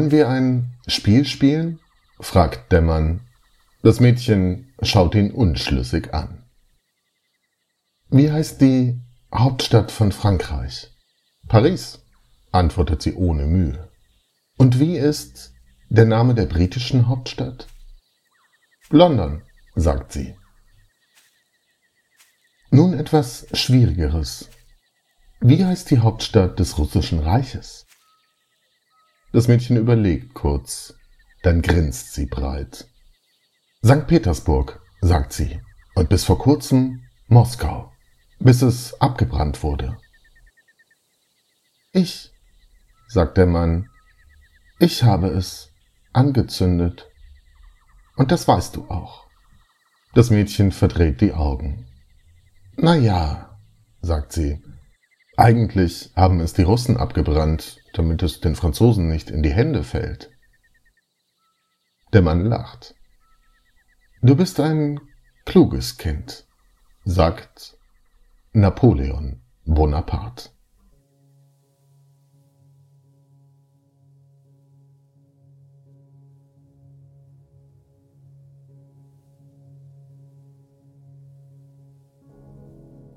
[0.00, 1.78] Wollen wir ein Spiel spielen?
[2.20, 3.20] fragt der Mann.
[3.82, 6.42] Das Mädchen schaut ihn unschlüssig an.
[8.08, 8.98] Wie heißt die
[9.30, 10.88] Hauptstadt von Frankreich?
[11.48, 12.02] Paris,
[12.50, 13.90] antwortet sie ohne Mühe.
[14.56, 15.52] Und wie ist
[15.90, 17.68] der Name der britischen Hauptstadt?
[18.88, 19.42] London,
[19.74, 20.34] sagt sie.
[22.70, 24.48] Nun etwas Schwierigeres.
[25.40, 27.84] Wie heißt die Hauptstadt des russischen Reiches?
[29.32, 30.94] Das Mädchen überlegt kurz,
[31.42, 32.88] dann grinst sie breit.
[33.84, 34.06] St.
[34.06, 35.60] Petersburg, sagt sie,
[35.94, 37.92] und bis vor kurzem Moskau,
[38.40, 39.96] bis es abgebrannt wurde.
[41.92, 42.32] Ich,
[43.06, 43.88] sagt der Mann,
[44.80, 45.70] ich habe es
[46.12, 47.08] angezündet.
[48.16, 49.26] Und das weißt du auch.
[50.14, 51.86] Das Mädchen verdreht die Augen.
[52.76, 53.58] Na ja,
[54.02, 54.60] sagt sie,
[55.40, 60.30] eigentlich haben es die Russen abgebrannt, damit es den Franzosen nicht in die Hände fällt.
[62.12, 62.94] Der Mann lacht.
[64.20, 65.00] Du bist ein
[65.46, 66.46] kluges Kind,
[67.04, 67.78] sagt
[68.52, 70.50] Napoleon Bonaparte.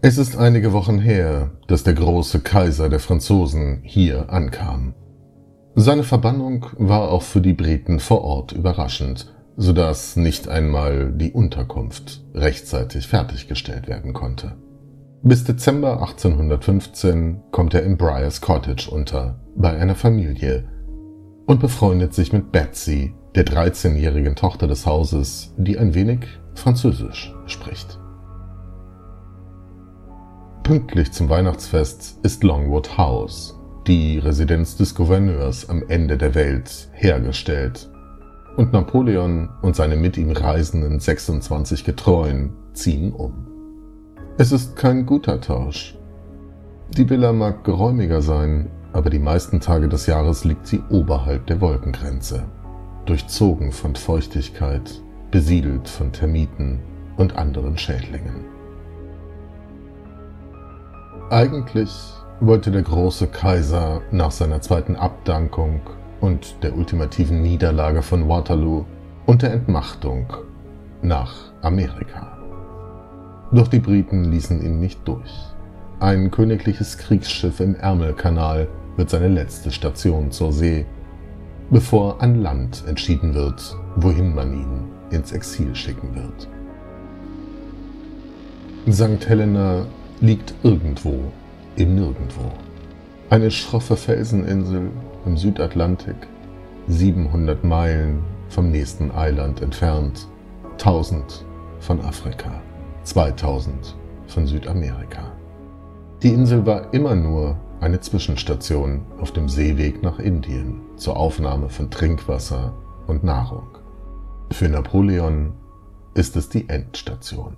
[0.00, 4.94] Es ist einige Wochen her, dass der große Kaiser der Franzosen hier ankam.
[5.74, 11.32] Seine Verbannung war auch für die Briten vor Ort überraschend, so dass nicht einmal die
[11.32, 14.54] Unterkunft rechtzeitig fertiggestellt werden konnte.
[15.24, 20.68] Bis Dezember 1815 kommt er in Briars Cottage unter, bei einer Familie,
[21.46, 26.20] und befreundet sich mit Betsy, der 13-jährigen Tochter des Hauses, die ein wenig
[26.54, 27.98] Französisch spricht.
[30.68, 37.88] Pünktlich zum Weihnachtsfest ist Longwood House, die Residenz des Gouverneurs am Ende der Welt, hergestellt.
[38.58, 43.46] Und Napoleon und seine mit ihm reisenden 26 Getreuen ziehen um.
[44.36, 45.96] Es ist kein guter Tausch.
[46.98, 51.62] Die Villa mag geräumiger sein, aber die meisten Tage des Jahres liegt sie oberhalb der
[51.62, 52.44] Wolkengrenze,
[53.06, 55.00] durchzogen von Feuchtigkeit,
[55.30, 56.80] besiedelt von Termiten
[57.16, 58.57] und anderen Schädlingen.
[61.30, 61.90] Eigentlich
[62.40, 65.82] wollte der große Kaiser nach seiner zweiten Abdankung
[66.22, 68.86] und der ultimativen Niederlage von Waterloo
[69.26, 70.32] und der Entmachtung
[71.02, 72.38] nach Amerika.
[73.52, 75.30] Doch die Briten ließen ihn nicht durch.
[76.00, 80.86] Ein königliches Kriegsschiff im Ärmelkanal wird seine letzte Station zur See,
[81.68, 86.48] bevor an Land entschieden wird, wohin man ihn ins Exil schicken wird.
[88.90, 89.28] St.
[89.28, 89.84] Helena
[90.20, 91.20] liegt irgendwo
[91.76, 92.50] im Nirgendwo.
[93.30, 94.90] Eine schroffe Felseninsel
[95.26, 96.16] im Südatlantik,
[96.88, 100.26] 700 Meilen vom nächsten Eiland entfernt,
[100.72, 101.44] 1000
[101.80, 102.50] von Afrika,
[103.04, 103.96] 2000
[104.26, 105.32] von Südamerika.
[106.22, 111.90] Die Insel war immer nur eine Zwischenstation auf dem Seeweg nach Indien zur Aufnahme von
[111.90, 112.72] Trinkwasser
[113.06, 113.68] und Nahrung.
[114.50, 115.52] Für Napoleon
[116.14, 117.56] ist es die Endstation.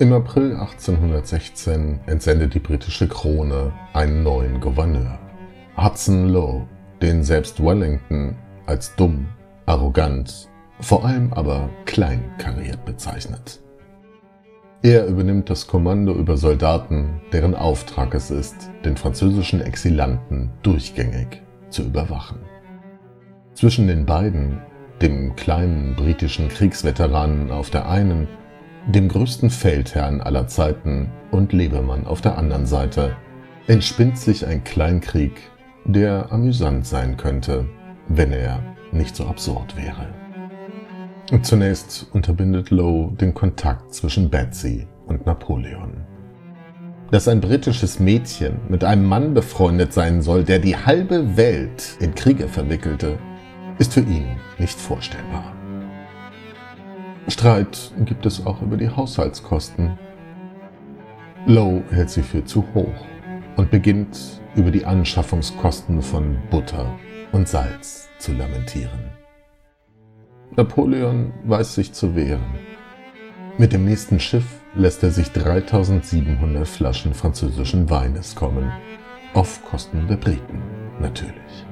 [0.00, 5.18] Im April 1816 entsendet die britische Krone einen neuen Gouverneur,
[5.76, 6.68] Hudson Lowe,
[7.02, 8.36] den selbst Wellington
[8.66, 9.26] als dumm,
[9.66, 10.48] arrogant,
[10.78, 13.58] vor allem aber kleinkariert bezeichnet.
[14.82, 21.82] Er übernimmt das Kommando über Soldaten, deren Auftrag es ist, den französischen Exilanten durchgängig zu
[21.82, 22.38] überwachen.
[23.54, 24.62] Zwischen den beiden,
[25.02, 28.28] dem kleinen britischen Kriegsveteranen auf der einen
[28.86, 33.16] dem größten Feldherrn aller Zeiten und Lebemann auf der anderen Seite,
[33.66, 35.32] entspinnt sich ein Kleinkrieg,
[35.84, 37.66] der amüsant sein könnte,
[38.08, 40.06] wenn er nicht so absurd wäre.
[41.42, 45.92] Zunächst unterbindet Lowe den Kontakt zwischen Betsy und Napoleon.
[47.10, 52.14] Dass ein britisches Mädchen mit einem Mann befreundet sein soll, der die halbe Welt in
[52.14, 53.18] Kriege verwickelte,
[53.78, 55.57] ist für ihn nicht vorstellbar.
[57.28, 59.98] Streit gibt es auch über die Haushaltskosten.
[61.44, 63.04] Lowe hält sie für zu hoch
[63.56, 66.98] und beginnt über die Anschaffungskosten von Butter
[67.32, 69.10] und Salz zu lamentieren.
[70.56, 72.54] Napoleon weiß sich zu wehren.
[73.58, 78.72] Mit dem nächsten Schiff lässt er sich 3700 Flaschen französischen Weines kommen,
[79.34, 80.62] auf Kosten der Briten
[80.98, 81.66] natürlich.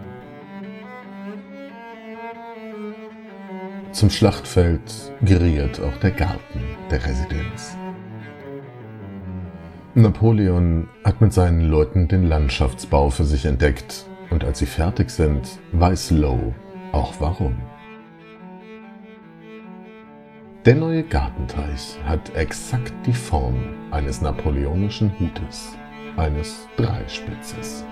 [3.96, 6.60] Zum Schlachtfeld geriert auch der Garten
[6.90, 7.78] der Residenz.
[9.94, 15.48] Napoleon hat mit seinen Leuten den Landschaftsbau für sich entdeckt und als sie fertig sind,
[15.72, 16.54] weiß Lowe
[16.92, 17.56] auch warum.
[20.66, 23.56] Der neue Gartenteich hat exakt die Form
[23.92, 25.72] eines napoleonischen Hutes,
[26.18, 27.82] eines Dreispitzes.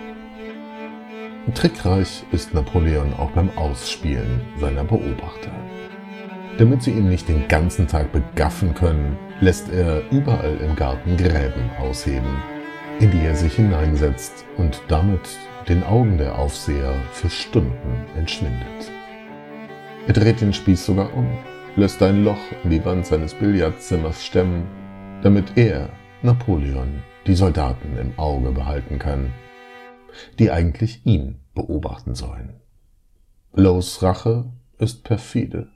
[1.54, 5.52] Trickreich ist Napoleon auch beim Ausspielen seiner Beobachter.
[6.56, 11.68] Damit sie ihn nicht den ganzen Tag begaffen können, lässt er überall im Garten Gräben
[11.80, 12.40] ausheben,
[13.00, 15.20] in die er sich hineinsetzt und damit
[15.68, 18.92] den Augen der Aufseher für Stunden entschwindet.
[20.06, 21.26] Er dreht den Spieß sogar um,
[21.74, 24.68] lässt ein Loch in die Wand seines Billardzimmers stemmen,
[25.22, 25.88] damit er,
[26.22, 29.32] Napoleon, die Soldaten im Auge behalten kann,
[30.38, 32.60] die eigentlich ihn beobachten sollen.
[33.54, 34.44] Lows Rache
[34.78, 35.73] ist perfide.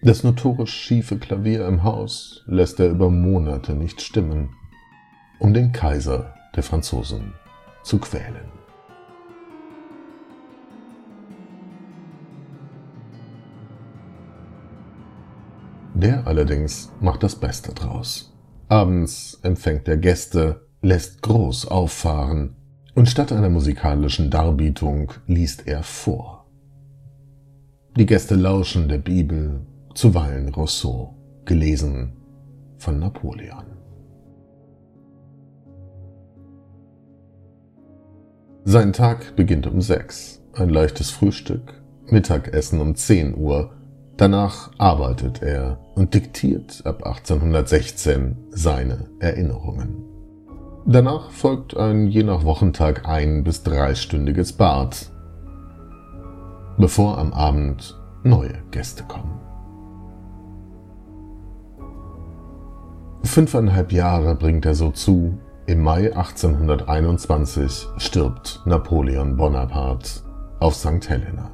[0.00, 4.50] Das notorisch schiefe Klavier im Haus lässt er über Monate nicht stimmen,
[5.40, 7.32] um den Kaiser der Franzosen
[7.82, 8.48] zu quälen.
[15.94, 18.32] Der allerdings macht das Beste draus.
[18.68, 22.54] Abends empfängt er Gäste, lässt groß auffahren
[22.94, 26.46] und statt einer musikalischen Darbietung liest er vor.
[27.96, 29.66] Die Gäste lauschen der Bibel,
[29.98, 31.12] zuweilen Rousseau,
[31.44, 32.12] gelesen
[32.76, 33.64] von Napoleon.
[38.62, 43.72] Sein Tag beginnt um sechs, ein leichtes Frühstück, Mittagessen um 10 Uhr,
[44.16, 50.04] danach arbeitet er und diktiert ab 1816 seine Erinnerungen.
[50.86, 55.10] Danach folgt ein je nach Wochentag ein- bis dreistündiges Bad,
[56.78, 59.47] bevor am Abend neue Gäste kommen.
[63.28, 65.38] Fünfeinhalb Jahre bringt er so zu.
[65.66, 70.22] Im Mai 1821 stirbt Napoleon Bonaparte
[70.60, 71.06] auf St.
[71.10, 71.50] Helena.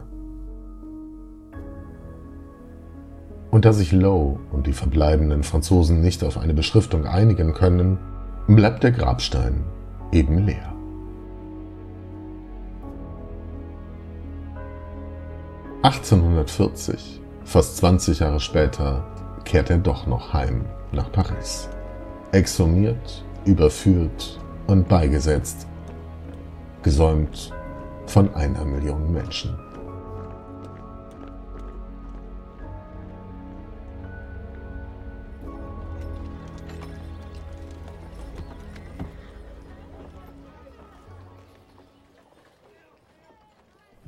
[3.50, 7.98] Und da sich Lowe und die verbleibenden Franzosen nicht auf eine Beschriftung einigen können,
[8.46, 9.64] bleibt der Grabstein
[10.12, 10.72] eben leer.
[15.82, 19.04] (1840), fast 20 Jahre später,
[19.44, 21.68] kehrt er doch noch heim nach Paris.
[22.32, 25.66] Exhumiert, überführt und beigesetzt.
[26.82, 27.52] Gesäumt
[28.06, 29.56] von einer Million Menschen.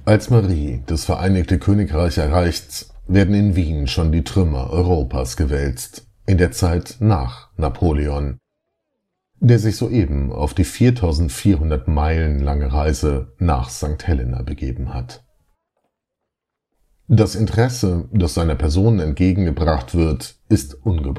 [0.05, 6.39] Als Marie das Vereinigte Königreich erreicht, werden in Wien schon die Trümmer Europas gewälzt, in
[6.39, 8.39] der Zeit nach Napoleon,
[9.39, 14.07] der sich soeben auf die 4400 Meilen lange Reise nach St.
[14.07, 15.25] Helena begeben hat.
[17.09, 21.15] Das Interesse, das seiner Person entgegengebracht wird, ist ungebrochen